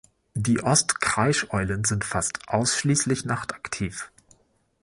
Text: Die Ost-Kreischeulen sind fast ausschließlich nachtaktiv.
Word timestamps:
Die 0.33 0.63
Ost-Kreischeulen 0.63 1.83
sind 1.83 2.03
fast 2.05 2.39
ausschließlich 2.49 3.23
nachtaktiv. 3.25 4.11